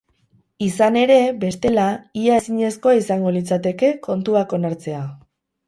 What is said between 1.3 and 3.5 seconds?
bestela, ia ezinezkoa izango